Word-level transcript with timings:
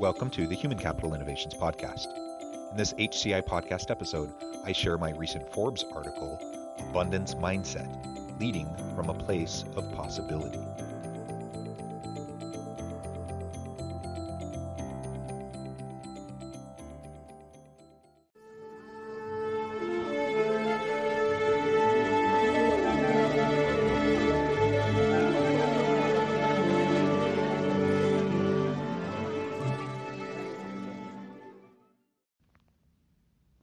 Welcome 0.00 0.30
to 0.30 0.46
the 0.46 0.54
Human 0.54 0.78
Capital 0.78 1.12
Innovations 1.12 1.52
Podcast. 1.52 2.06
In 2.70 2.76
this 2.78 2.94
HCI 2.94 3.42
podcast 3.42 3.90
episode, 3.90 4.32
I 4.64 4.72
share 4.72 4.96
my 4.96 5.10
recent 5.10 5.52
Forbes 5.52 5.84
article, 5.94 6.40
Abundance 6.88 7.34
Mindset 7.34 7.86
Leading 8.40 8.74
from 8.96 9.10
a 9.10 9.14
Place 9.14 9.62
of 9.76 9.92
Possibility. 9.92 10.66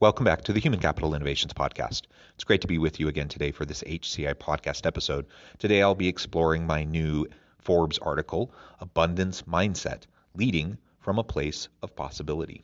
Welcome 0.00 0.26
back 0.26 0.42
to 0.42 0.52
the 0.52 0.60
Human 0.60 0.78
Capital 0.78 1.12
Innovations 1.12 1.52
Podcast. 1.52 2.02
It's 2.36 2.44
great 2.44 2.60
to 2.60 2.68
be 2.68 2.78
with 2.78 3.00
you 3.00 3.08
again 3.08 3.26
today 3.26 3.50
for 3.50 3.64
this 3.64 3.82
HCI 3.82 4.34
podcast 4.34 4.86
episode. 4.86 5.26
Today 5.58 5.82
I'll 5.82 5.96
be 5.96 6.06
exploring 6.06 6.68
my 6.68 6.84
new 6.84 7.26
Forbes 7.58 7.98
article, 7.98 8.52
Abundance 8.78 9.42
Mindset 9.42 10.02
Leading 10.36 10.78
from 11.00 11.18
a 11.18 11.24
Place 11.24 11.66
of 11.82 11.96
Possibility. 11.96 12.62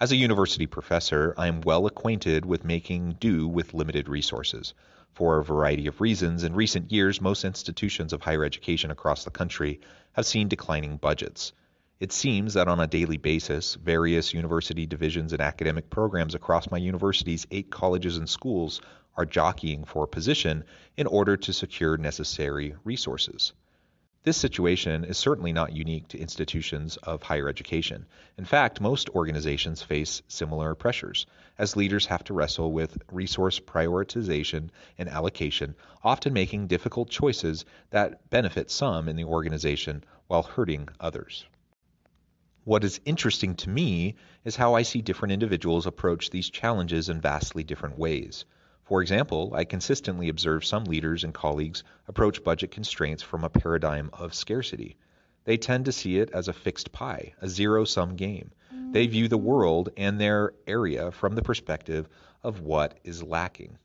As 0.00 0.10
a 0.10 0.16
university 0.16 0.66
professor, 0.66 1.32
I 1.38 1.46
am 1.46 1.60
well 1.60 1.86
acquainted 1.86 2.44
with 2.44 2.64
making 2.64 3.18
do 3.20 3.46
with 3.46 3.72
limited 3.72 4.08
resources. 4.08 4.74
For 5.12 5.38
a 5.38 5.44
variety 5.44 5.86
of 5.86 6.00
reasons, 6.00 6.42
in 6.42 6.56
recent 6.56 6.90
years, 6.90 7.20
most 7.20 7.44
institutions 7.44 8.12
of 8.12 8.22
higher 8.22 8.44
education 8.44 8.90
across 8.90 9.22
the 9.22 9.30
country 9.30 9.80
have 10.14 10.26
seen 10.26 10.48
declining 10.48 10.96
budgets. 10.96 11.52
It 12.04 12.12
seems 12.12 12.52
that 12.52 12.68
on 12.68 12.80
a 12.80 12.86
daily 12.86 13.16
basis, 13.16 13.76
various 13.76 14.34
university 14.34 14.84
divisions 14.84 15.32
and 15.32 15.40
academic 15.40 15.88
programs 15.88 16.34
across 16.34 16.70
my 16.70 16.76
university's 16.76 17.46
eight 17.50 17.70
colleges 17.70 18.18
and 18.18 18.28
schools 18.28 18.82
are 19.16 19.24
jockeying 19.24 19.84
for 19.86 20.06
position 20.06 20.64
in 20.98 21.06
order 21.06 21.38
to 21.38 21.52
secure 21.54 21.96
necessary 21.96 22.74
resources. 22.84 23.54
This 24.22 24.36
situation 24.36 25.04
is 25.04 25.16
certainly 25.16 25.54
not 25.54 25.74
unique 25.74 26.08
to 26.08 26.18
institutions 26.18 26.98
of 26.98 27.22
higher 27.22 27.48
education. 27.48 28.04
In 28.36 28.44
fact, 28.44 28.82
most 28.82 29.08
organizations 29.08 29.80
face 29.80 30.20
similar 30.28 30.74
pressures, 30.74 31.24
as 31.56 31.74
leaders 31.74 32.04
have 32.04 32.24
to 32.24 32.34
wrestle 32.34 32.70
with 32.70 32.98
resource 33.10 33.58
prioritization 33.60 34.68
and 34.98 35.08
allocation, 35.08 35.74
often 36.02 36.34
making 36.34 36.66
difficult 36.66 37.08
choices 37.08 37.64
that 37.88 38.28
benefit 38.28 38.70
some 38.70 39.08
in 39.08 39.16
the 39.16 39.24
organization 39.24 40.04
while 40.26 40.42
hurting 40.42 40.86
others. 41.00 41.46
What 42.64 42.82
is 42.82 42.98
interesting 43.04 43.56
to 43.56 43.68
me 43.68 44.14
is 44.42 44.56
how 44.56 44.72
I 44.72 44.82
see 44.82 45.02
different 45.02 45.32
individuals 45.32 45.86
approach 45.86 46.30
these 46.30 46.48
challenges 46.48 47.10
in 47.10 47.20
vastly 47.20 47.62
different 47.62 47.98
ways. 47.98 48.46
For 48.84 49.02
example, 49.02 49.52
I 49.54 49.64
consistently 49.64 50.30
observe 50.30 50.64
some 50.64 50.84
leaders 50.84 51.24
and 51.24 51.34
colleagues 51.34 51.84
approach 52.08 52.42
budget 52.42 52.70
constraints 52.70 53.22
from 53.22 53.44
a 53.44 53.50
paradigm 53.50 54.08
of 54.14 54.32
scarcity. 54.32 54.96
They 55.44 55.58
tend 55.58 55.84
to 55.84 55.92
see 55.92 56.18
it 56.18 56.30
as 56.30 56.48
a 56.48 56.54
fixed 56.54 56.90
pie, 56.90 57.34
a 57.42 57.48
zero 57.48 57.84
sum 57.84 58.16
game. 58.16 58.50
They 58.92 59.08
view 59.08 59.28
the 59.28 59.36
world 59.36 59.90
and 59.98 60.18
their 60.18 60.54
area 60.66 61.10
from 61.10 61.34
the 61.34 61.42
perspective 61.42 62.08
of 62.42 62.60
what 62.60 62.98
is 63.04 63.22
lacking. 63.22 63.76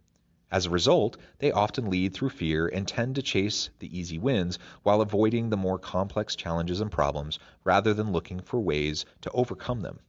As 0.51 0.65
a 0.65 0.71
result, 0.71 1.17
they 1.37 1.51
often 1.51 1.89
lead 1.89 2.13
through 2.13 2.29
fear 2.29 2.67
and 2.67 2.87
tend 2.87 3.15
to 3.15 3.21
chase 3.21 3.69
the 3.77 3.97
easy 3.97 4.17
wins 4.17 4.57
while 4.81 5.01
avoiding 5.01 5.49
the 5.49 5.57
more 5.57 5.77
complex 5.77 6.35
challenges 6.35 6.81
and 6.81 6.91
problems 6.91 7.37
rather 7.63 7.93
than 7.93 8.11
looking 8.11 8.39
for 8.39 8.59
ways 8.59 9.05
to 9.21 9.31
overcome 9.31 9.81
them. 9.81 9.99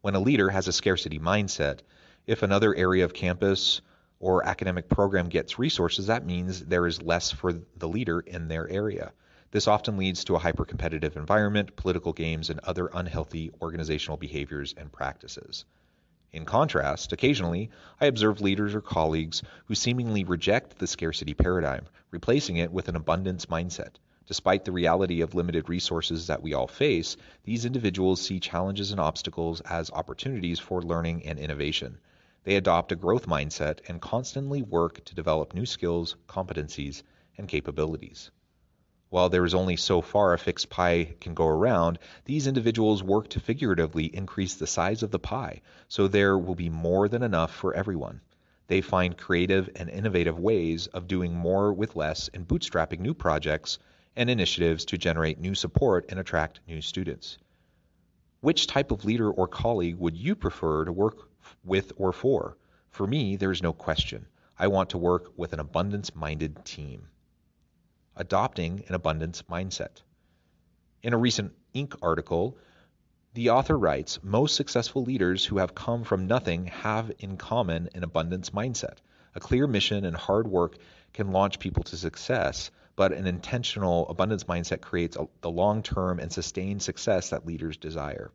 When 0.00 0.16
a 0.16 0.20
leader 0.20 0.50
has 0.50 0.66
a 0.66 0.72
scarcity 0.72 1.18
mindset, 1.18 1.80
if 2.26 2.42
another 2.42 2.74
area 2.74 3.04
of 3.04 3.14
campus 3.14 3.80
or 4.18 4.46
academic 4.46 4.88
program 4.88 5.28
gets 5.28 5.58
resources, 5.58 6.06
that 6.06 6.26
means 6.26 6.64
there 6.66 6.86
is 6.86 7.00
less 7.00 7.30
for 7.30 7.52
the 7.52 7.88
leader 7.88 8.20
in 8.20 8.48
their 8.48 8.68
area. 8.68 9.12
This 9.52 9.68
often 9.68 9.96
leads 9.96 10.24
to 10.24 10.36
a 10.36 10.38
hyper 10.38 10.64
competitive 10.64 11.16
environment, 11.16 11.76
political 11.76 12.12
games, 12.12 12.50
and 12.50 12.60
other 12.60 12.90
unhealthy 12.92 13.50
organizational 13.60 14.16
behaviors 14.16 14.74
and 14.76 14.90
practices. 14.92 15.64
In 16.32 16.44
contrast, 16.44 17.12
occasionally, 17.12 17.70
I 18.00 18.06
observe 18.06 18.40
leaders 18.40 18.74
or 18.74 18.80
colleagues 18.80 19.42
who 19.64 19.74
seemingly 19.74 20.22
reject 20.22 20.78
the 20.78 20.86
scarcity 20.86 21.34
paradigm, 21.34 21.86
replacing 22.12 22.56
it 22.56 22.72
with 22.72 22.88
an 22.88 22.94
abundance 22.94 23.46
mindset. 23.46 23.96
Despite 24.26 24.64
the 24.64 24.70
reality 24.70 25.22
of 25.22 25.34
limited 25.34 25.68
resources 25.68 26.28
that 26.28 26.40
we 26.40 26.54
all 26.54 26.68
face, 26.68 27.16
these 27.42 27.64
individuals 27.64 28.20
see 28.20 28.38
challenges 28.38 28.92
and 28.92 29.00
obstacles 29.00 29.60
as 29.62 29.90
opportunities 29.90 30.60
for 30.60 30.82
learning 30.82 31.26
and 31.26 31.36
innovation. 31.36 31.98
They 32.44 32.54
adopt 32.54 32.92
a 32.92 32.96
growth 32.96 33.26
mindset 33.26 33.80
and 33.88 34.00
constantly 34.00 34.62
work 34.62 35.04
to 35.06 35.16
develop 35.16 35.52
new 35.52 35.66
skills, 35.66 36.14
competencies, 36.28 37.02
and 37.36 37.48
capabilities. 37.48 38.30
While 39.10 39.28
there 39.28 39.44
is 39.44 39.54
only 39.54 39.74
so 39.74 40.02
far 40.02 40.32
a 40.32 40.38
fixed 40.38 40.70
pie 40.70 41.16
can 41.20 41.34
go 41.34 41.48
around, 41.48 41.98
these 42.26 42.46
individuals 42.46 43.02
work 43.02 43.26
to 43.30 43.40
figuratively 43.40 44.04
increase 44.04 44.54
the 44.54 44.68
size 44.68 45.02
of 45.02 45.10
the 45.10 45.18
pie 45.18 45.62
so 45.88 46.06
there 46.06 46.38
will 46.38 46.54
be 46.54 46.68
more 46.68 47.08
than 47.08 47.24
enough 47.24 47.52
for 47.52 47.74
everyone. 47.74 48.20
They 48.68 48.80
find 48.80 49.18
creative 49.18 49.68
and 49.74 49.90
innovative 49.90 50.38
ways 50.38 50.86
of 50.86 51.08
doing 51.08 51.34
more 51.34 51.72
with 51.72 51.96
less 51.96 52.28
and 52.28 52.46
bootstrapping 52.46 53.00
new 53.00 53.12
projects 53.12 53.80
and 54.14 54.30
initiatives 54.30 54.84
to 54.84 54.96
generate 54.96 55.40
new 55.40 55.56
support 55.56 56.06
and 56.08 56.20
attract 56.20 56.60
new 56.68 56.80
students. 56.80 57.36
Which 58.42 58.68
type 58.68 58.92
of 58.92 59.04
leader 59.04 59.28
or 59.28 59.48
colleague 59.48 59.98
would 59.98 60.16
you 60.16 60.36
prefer 60.36 60.84
to 60.84 60.92
work 60.92 61.28
with 61.64 61.90
or 61.96 62.12
for? 62.12 62.56
For 62.90 63.08
me, 63.08 63.34
there 63.34 63.50
is 63.50 63.60
no 63.60 63.72
question. 63.72 64.26
I 64.56 64.68
want 64.68 64.90
to 64.90 64.98
work 64.98 65.32
with 65.36 65.52
an 65.52 65.58
abundance 65.58 66.14
minded 66.14 66.64
team 66.64 67.08
adopting 68.20 68.84
an 68.86 68.94
abundance 68.94 69.42
mindset. 69.50 70.02
In 71.02 71.14
a 71.14 71.18
recent 71.18 71.54
Inc. 71.74 71.96
article, 72.02 72.58
the 73.32 73.48
author 73.48 73.78
writes 73.78 74.18
Most 74.22 74.56
successful 74.56 75.02
leaders 75.02 75.46
who 75.46 75.56
have 75.56 75.74
come 75.74 76.04
from 76.04 76.26
nothing 76.26 76.66
have 76.66 77.10
in 77.18 77.38
common 77.38 77.88
an 77.94 78.04
abundance 78.04 78.50
mindset. 78.50 78.98
A 79.34 79.40
clear 79.40 79.66
mission 79.66 80.04
and 80.04 80.14
hard 80.14 80.46
work 80.46 80.76
can 81.14 81.32
launch 81.32 81.58
people 81.58 81.82
to 81.84 81.96
success, 81.96 82.70
but 82.94 83.14
an 83.14 83.26
intentional 83.26 84.06
abundance 84.10 84.44
mindset 84.44 84.82
creates 84.82 85.16
a, 85.16 85.26
the 85.40 85.50
long 85.50 85.82
term 85.82 86.20
and 86.20 86.30
sustained 86.30 86.82
success 86.82 87.30
that 87.30 87.46
leaders 87.46 87.78
desire. 87.78 88.30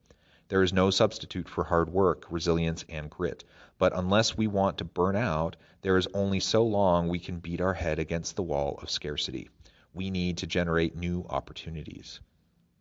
There 0.48 0.64
is 0.64 0.74
no 0.74 0.90
substitute 0.90 1.48
for 1.48 1.64
hard 1.64 1.90
work, 1.90 2.26
resilience, 2.32 2.84
and 2.90 3.08
grit. 3.08 3.44
But 3.78 3.96
unless 3.96 4.36
we 4.36 4.48
want 4.48 4.80
to 4.80 4.84
burn 4.84 5.16
out, 5.16 5.58
there 5.84 5.98
is 5.98 6.08
only 6.16 6.40
so 6.40 6.64
long 6.66 7.08
we 7.08 7.20
can 7.20 7.38
beat 7.38 7.62
our 7.62 7.76
head 7.76 8.00
against 8.00 8.36
the 8.36 8.42
wall 8.42 8.80
of 8.82 8.90
scarcity 8.90 9.50
we 9.96 10.12
need 10.12 10.38
to 10.38 10.48
generate 10.48 10.96
new 10.96 11.26
opportunities. 11.30 12.20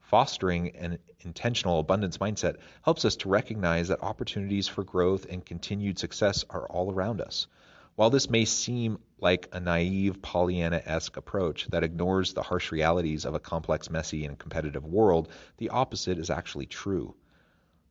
Fostering 0.01 0.77
an 0.77 0.99
intentional 1.21 1.79
abundance 1.79 2.19
mindset 2.19 2.57
helps 2.83 3.05
us 3.05 3.17
to 3.17 3.29
recognize 3.29 3.89
that 3.89 4.03
opportunities 4.03 4.69
for 4.69 4.85
growth 4.85 5.27
and 5.31 5.47
continued 5.47 5.99
success 5.99 6.45
are 6.51 6.67
all 6.67 6.93
around 6.93 7.21
us. 7.21 7.47
While 7.97 8.11
this 8.11 8.29
may 8.29 8.45
seem 8.45 8.99
like 9.21 9.49
a 9.53 9.61
naive 9.61 10.21
Pollyanna 10.21 10.83
esque 10.85 11.17
approach 11.17 11.69
that 11.69 11.85
ignores 11.85 12.33
the 12.33 12.43
harsh 12.43 12.73
realities 12.73 13.25
of 13.25 13.35
a 13.35 13.41
complex, 13.41 13.89
messy, 13.89 14.27
and 14.27 14.39
competitive 14.39 14.85
world, 14.85 15.29
the 15.59 15.71
opposite 15.71 16.19
is 16.19 16.29
actually 16.29 16.67
true. 16.67 17.15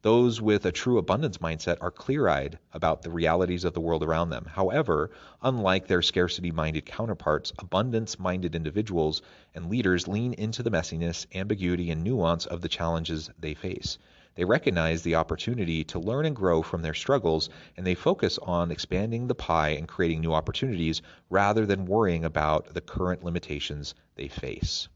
Those 0.04 0.42
with 0.42 0.66
a 0.66 0.72
true 0.74 0.98
abundance 0.98 1.38
mindset 1.38 1.78
are 1.80 1.90
clear 1.90 2.28
eyed 2.28 2.60
about 2.74 3.04
the 3.04 3.10
realities 3.10 3.64
of 3.64 3.74
the 3.74 3.80
world 3.80 4.04
around 4.04 4.32
them. 4.32 4.44
However, 4.52 5.12
unlike 5.42 5.88
their 5.88 6.02
scarcity 6.02 6.52
minded 6.52 6.86
counterparts, 6.86 7.54
abundance 7.58 8.20
minded 8.20 8.54
individuals 8.54 9.22
and 9.56 9.70
leaders 9.70 10.06
lean 10.06 10.34
into 10.34 10.62
the 10.62 10.70
messiness, 10.70 11.26
ambiguity, 11.34 11.90
and 11.90 12.04
nuance 12.04 12.46
of 12.46 12.60
the 12.60 12.68
challenges 12.68 13.30
they 13.40 13.54
face. 13.54 13.98
They 14.36 14.44
recognize 14.44 15.04
the 15.04 15.16
opportunity 15.16 15.86
to 15.86 16.00
learn 16.00 16.26
and 16.26 16.36
grow 16.36 16.62
from 16.62 16.82
their 16.82 16.94
struggles, 16.94 17.50
and 17.78 17.88
they 17.88 17.96
focus 17.96 18.38
on 18.40 18.72
expanding 18.72 19.28
the 19.28 19.36
pie 19.36 19.70
and 19.70 19.88
creating 19.88 20.20
new 20.20 20.34
opportunities 20.34 21.02
rather 21.30 21.66
than 21.66 21.86
worrying 21.86 22.26
about 22.26 22.74
the 22.74 22.82
current 22.82 23.24
limitations 23.24 23.96
they 24.16 24.28
face. 24.28 24.90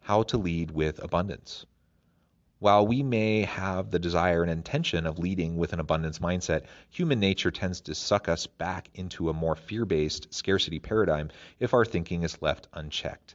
how 0.00 0.22
to 0.22 0.38
lead 0.38 0.70
with 0.70 1.04
abundance. 1.04 1.66
While 2.60 2.86
we 2.86 3.02
may 3.02 3.44
have 3.44 3.90
the 3.90 3.98
desire 3.98 4.42
and 4.42 4.50
intention 4.50 5.06
of 5.06 5.18
leading 5.18 5.56
with 5.56 5.72
an 5.72 5.80
abundance 5.80 6.18
mindset, 6.18 6.66
human 6.90 7.18
nature 7.18 7.50
tends 7.50 7.80
to 7.80 7.94
suck 7.94 8.28
us 8.28 8.46
back 8.46 8.90
into 8.92 9.30
a 9.30 9.32
more 9.32 9.56
fear 9.56 9.86
based 9.86 10.34
scarcity 10.34 10.78
paradigm 10.78 11.30
if 11.58 11.72
our 11.72 11.86
thinking 11.86 12.22
is 12.22 12.42
left 12.42 12.68
unchecked. 12.74 13.34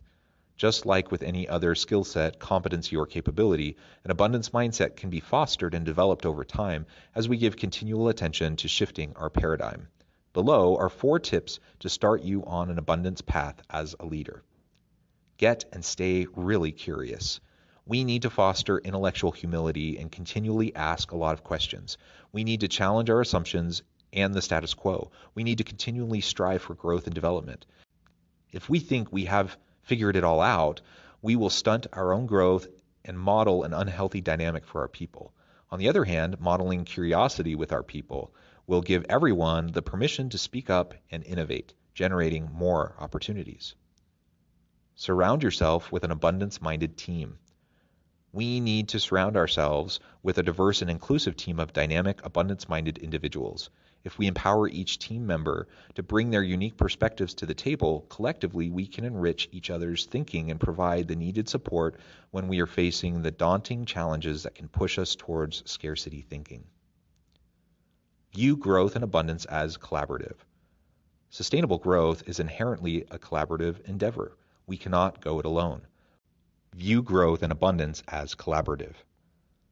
Just 0.57 0.85
like 0.85 1.09
with 1.09 1.23
any 1.23 1.49
other 1.49 1.73
skill 1.73 2.03
set, 2.03 2.37
competency, 2.37 2.95
or 2.95 3.07
capability, 3.07 3.77
an 4.03 4.11
abundance 4.11 4.51
mindset 4.51 4.95
can 4.95 5.09
be 5.09 5.21
fostered 5.21 5.73
and 5.73 5.87
developed 5.87 6.27
over 6.27 6.43
time 6.43 6.85
as 7.15 7.27
we 7.27 7.37
give 7.37 7.57
continual 7.57 8.09
attention 8.09 8.55
to 8.57 8.67
shifting 8.67 9.11
our 9.15 9.31
paradigm. 9.31 9.87
Below 10.33 10.77
are 10.77 10.87
four 10.87 11.17
tips 11.17 11.59
to 11.79 11.89
start 11.89 12.21
you 12.21 12.45
on 12.45 12.69
an 12.69 12.77
abundance 12.77 13.21
path 13.21 13.59
as 13.71 13.95
a 13.99 14.05
leader. 14.05 14.43
Get 15.37 15.65
and 15.73 15.83
stay 15.83 16.27
really 16.35 16.71
curious. 16.71 17.39
We 17.87 18.03
need 18.03 18.23
to 18.23 18.31
foster 18.31 18.79
intellectual 18.79 19.31
humility 19.31 19.99
and 19.99 20.11
continually 20.11 20.75
ask 20.75 21.11
a 21.11 21.17
lot 21.17 21.33
of 21.33 21.43
questions. 21.43 21.99
We 22.31 22.43
need 22.43 22.61
to 22.61 22.67
challenge 22.67 23.11
our 23.11 23.21
assumptions 23.21 23.83
and 24.11 24.33
the 24.33 24.41
status 24.41 24.73
quo. 24.73 25.11
We 25.35 25.43
need 25.43 25.59
to 25.59 25.63
continually 25.63 26.21
strive 26.21 26.63
for 26.63 26.73
growth 26.73 27.05
and 27.05 27.13
development. 27.13 27.67
If 28.51 28.69
we 28.69 28.79
think 28.79 29.11
we 29.11 29.25
have 29.25 29.55
figured 29.83 30.15
it 30.15 30.23
all 30.23 30.41
out, 30.41 30.81
we 31.21 31.35
will 31.35 31.51
stunt 31.51 31.85
our 31.93 32.11
own 32.11 32.25
growth 32.25 32.65
and 33.03 33.19
model 33.19 33.63
an 33.63 33.73
unhealthy 33.73 34.21
dynamic 34.21 34.65
for 34.65 34.81
our 34.81 34.87
people. 34.87 35.31
On 35.69 35.77
the 35.77 35.89
other 35.89 36.05
hand, 36.05 36.39
modeling 36.39 36.85
curiosity 36.85 37.53
with 37.53 37.71
our 37.71 37.83
people 37.83 38.33
will 38.65 38.81
give 38.81 39.05
everyone 39.09 39.67
the 39.67 39.83
permission 39.83 40.29
to 40.29 40.39
speak 40.39 40.71
up 40.71 40.95
and 41.11 41.23
innovate, 41.23 41.75
generating 41.93 42.49
more 42.51 42.95
opportunities. 42.97 43.75
Surround 44.95 45.43
yourself 45.43 45.91
with 45.91 46.03
an 46.03 46.09
abundance 46.09 46.59
minded 46.59 46.97
team 46.97 47.37
we 48.35 48.59
need 48.59 48.89
to 48.89 48.99
surround 48.99 49.37
ourselves 49.37 50.01
with 50.21 50.37
a 50.37 50.43
diverse 50.43 50.81
and 50.81 50.91
inclusive 50.91 51.37
team 51.37 51.57
of 51.57 51.71
dynamic, 51.71 52.19
abundance 52.25 52.67
minded 52.67 52.97
individuals. 52.97 53.69
If 54.03 54.17
we 54.17 54.27
empower 54.27 54.67
each 54.67 54.99
team 54.99 55.25
member 55.25 55.69
to 55.93 56.03
bring 56.03 56.31
their 56.31 56.43
unique 56.43 56.75
perspectives 56.75 57.33
to 57.35 57.45
the 57.45 57.53
table, 57.53 58.05
collectively 58.09 58.69
we 58.69 58.87
can 58.87 59.05
enrich 59.05 59.47
each 59.53 59.69
other's 59.69 60.05
thinking 60.05 60.51
and 60.51 60.59
provide 60.59 61.07
the 61.07 61.15
needed 61.15 61.47
support 61.47 61.97
when 62.31 62.49
we 62.49 62.59
are 62.59 62.67
facing 62.67 63.21
the 63.21 63.31
daunting 63.31 63.85
challenges 63.85 64.43
that 64.43 64.55
can 64.55 64.67
push 64.67 64.99
us 64.99 65.15
towards 65.15 65.63
scarcity 65.65 66.19
thinking. 66.21 66.65
View 68.33 68.57
growth 68.57 68.95
and 68.95 69.05
abundance 69.05 69.45
as 69.45 69.77
collaborative. 69.77 70.35
Sustainable 71.29 71.77
growth 71.77 72.27
is 72.27 72.41
inherently 72.41 73.05
a 73.11 73.17
collaborative 73.17 73.79
endeavor. 73.87 74.37
We 74.67 74.75
cannot 74.75 75.21
go 75.21 75.39
it 75.39 75.45
alone 75.45 75.87
view 76.75 77.01
growth 77.01 77.41
and 77.41 77.53
abundance 77.53 78.03
as 78.09 78.35
collaborative. 78.35 78.95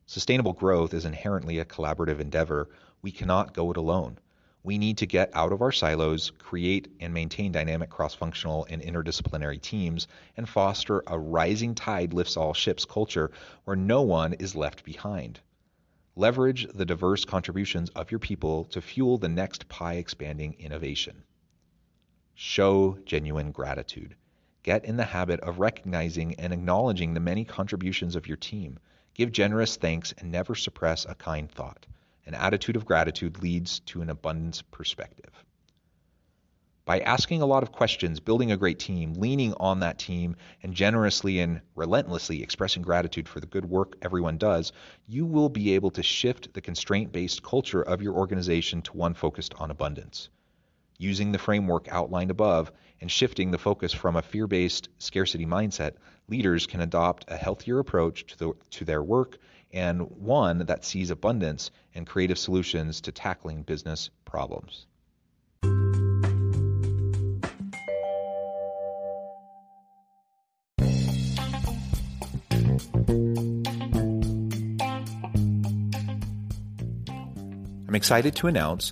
Sustainable 0.06 0.54
growth 0.54 0.94
is 0.94 1.04
inherently 1.04 1.60
a 1.60 1.66
collaborative 1.66 2.22
endeavor. 2.22 2.70
We 3.02 3.12
cannot 3.12 3.54
go 3.54 3.72
it 3.72 3.78
alone. 3.78 4.20
We 4.64 4.78
need 4.78 5.00
to 5.00 5.06
get 5.06 5.30
out 5.34 5.52
of 5.52 5.62
our 5.62 5.74
silos, 5.74 6.32
create 6.40 6.88
and 7.02 7.14
maintain 7.14 7.52
dynamic 7.52 7.90
cross 7.90 8.14
functional 8.14 8.66
and 8.70 8.82
interdisciplinary 8.82 9.62
teams, 9.62 10.08
and 10.38 10.48
foster 10.48 11.04
a 11.06 11.20
rising 11.20 11.76
tide 11.76 12.14
lifts 12.14 12.38
all 12.38 12.54
ships 12.54 12.86
culture 12.86 13.32
where 13.66 13.76
no 13.76 14.04
one 14.04 14.32
is 14.36 14.56
left 14.56 14.86
behind. 14.86 15.42
Leverage 16.16 16.68
the 16.74 16.86
diverse 16.86 17.26
contributions 17.26 17.90
of 17.90 18.12
your 18.12 18.20
people 18.20 18.64
to 18.66 18.80
fuel 18.80 19.18
the 19.18 19.28
next 19.28 19.68
pie 19.68 19.96
expanding 19.96 20.56
innovation. 20.58 21.24
Show 22.34 22.98
genuine 23.04 23.52
gratitude. 23.52 24.16
Get 24.64 24.86
in 24.86 24.96
the 24.96 25.04
habit 25.04 25.42
of 25.42 25.60
recognizing 25.60 26.36
and 26.36 26.54
acknowledging 26.54 27.14
the 27.14 27.20
many 27.20 27.44
contributions 27.44 28.16
of 28.16 28.28
your 28.28 28.38
team. 28.38 28.80
Give 29.14 29.30
generous 29.30 29.76
thanks 29.76 30.14
and 30.18 30.32
never 30.32 30.56
suppress 30.56 31.04
a 31.04 31.16
kind 31.16 31.52
thought. 31.52 31.86
An 32.26 32.34
attitude 32.34 32.78
of 32.78 32.86
gratitude 32.86 33.44
leads 33.44 33.82
to 33.82 34.02
an 34.02 34.10
abundance 34.10 34.62
perspective. 34.62 35.44
By 36.86 37.02
asking 37.02 37.42
a 37.42 37.46
lot 37.46 37.64
of 37.64 37.74
questions, 37.74 38.22
building 38.22 38.54
a 38.54 38.58
great 38.58 38.80
team, 38.80 39.16
leaning 39.16 39.54
on 39.56 39.82
that 39.82 40.00
team, 40.00 40.38
and 40.62 40.74
generously 40.74 41.42
and 41.42 41.60
relentlessly 41.76 42.42
expressing 42.42 42.84
gratitude 42.84 43.28
for 43.28 43.42
the 43.42 43.48
good 43.48 43.66
work 43.66 43.98
everyone 44.02 44.38
does, 44.38 44.72
you 45.08 45.26
will 45.26 45.50
be 45.50 45.76
able 45.76 45.92
to 45.92 46.04
shift 46.04 46.54
the 46.54 46.62
constraint 46.62 47.12
based 47.12 47.44
culture 47.44 47.82
of 47.82 48.02
your 48.02 48.14
organization 48.14 48.82
to 48.84 48.94
one 48.96 49.14
focused 49.14 49.54
on 49.56 49.72
abundance 49.72 50.30
using 50.98 51.32
the 51.32 51.38
framework 51.38 51.88
outlined 51.90 52.32
above 52.32 52.72
and 53.02 53.12
shifting 53.12 53.52
the 53.52 53.58
focus 53.58 53.92
from 53.94 54.16
a 54.16 54.22
fear 54.22 54.48
based 54.48 54.90
scarcity 54.98 55.46
mindset, 55.46 55.94
leaders 56.30 56.66
can 56.66 56.82
adopt 56.82 57.26
a 57.28 57.38
healthier 57.38 57.80
approach 57.80 58.26
to, 58.28 58.38
the, 58.38 58.54
to 58.72 58.86
their 58.86 59.04
work 59.04 59.38
and 59.74 60.02
one 60.12 60.60
that 60.60 60.86
sees 60.86 61.10
abundance 61.10 61.72
and 61.96 62.08
creative 62.08 62.38
solutions 62.38 63.02
to 63.02 63.12
tackling 63.12 63.64
business 63.64 64.10
problems. 64.24 64.86
I'm 77.94 77.98
excited 77.98 78.36
to 78.38 78.48
announce 78.48 78.92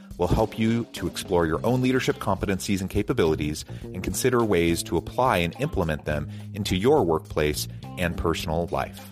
will 0.21 0.27
help 0.27 0.59
you 0.59 0.83
to 0.93 1.07
explore 1.07 1.47
your 1.47 1.59
own 1.65 1.81
leadership 1.81 2.17
competencies 2.17 2.79
and 2.79 2.91
capabilities 2.91 3.65
and 3.81 4.03
consider 4.03 4.43
ways 4.43 4.83
to 4.83 4.95
apply 4.95 5.37
and 5.37 5.59
implement 5.59 6.05
them 6.05 6.29
into 6.53 6.75
your 6.75 7.03
workplace 7.03 7.67
and 7.97 8.15
personal 8.15 8.67
life. 8.67 9.09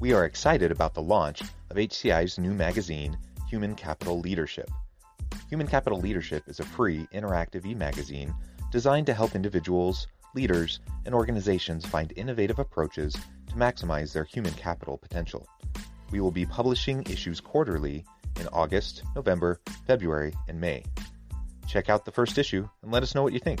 We 0.00 0.12
are 0.12 0.24
excited 0.24 0.72
about 0.72 0.94
the 0.94 1.02
launch 1.02 1.42
of 1.70 1.76
HCI's 1.76 2.36
new 2.36 2.52
magazine, 2.52 3.16
Human 3.48 3.76
Capital 3.76 4.18
Leadership. 4.18 4.68
Human 5.50 5.68
Capital 5.68 6.00
Leadership 6.00 6.42
is 6.48 6.58
a 6.58 6.64
free, 6.64 7.06
interactive 7.14 7.64
e 7.64 7.76
magazine 7.76 8.34
designed 8.70 9.06
to 9.06 9.14
help 9.14 9.34
individuals, 9.34 10.06
leaders, 10.34 10.80
and 11.06 11.14
organizations 11.14 11.86
find 11.86 12.12
innovative 12.16 12.58
approaches 12.58 13.14
to 13.14 13.54
maximize 13.54 14.12
their 14.12 14.24
human 14.24 14.52
capital 14.54 14.98
potential. 14.98 15.48
We 16.10 16.20
will 16.20 16.30
be 16.30 16.46
publishing 16.46 17.02
issues 17.04 17.40
quarterly 17.40 18.04
in 18.40 18.48
August, 18.48 19.02
November, 19.14 19.60
February, 19.86 20.32
and 20.48 20.60
May. 20.60 20.84
Check 21.66 21.88
out 21.88 22.04
the 22.04 22.12
first 22.12 22.38
issue 22.38 22.68
and 22.82 22.90
let 22.90 23.02
us 23.02 23.14
know 23.14 23.22
what 23.22 23.32
you 23.32 23.40
think. 23.40 23.60